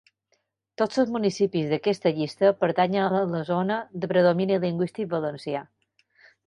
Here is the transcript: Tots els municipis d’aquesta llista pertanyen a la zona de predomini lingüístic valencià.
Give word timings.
Tots 0.81 1.01
els 1.03 1.11
municipis 1.15 1.67
d’aquesta 1.73 2.13
llista 2.21 2.51
pertanyen 2.63 3.19
a 3.19 3.23
la 3.35 3.43
zona 3.53 3.79
de 4.01 4.11
predomini 4.15 4.61
lingüístic 4.67 5.15
valencià. 5.17 5.65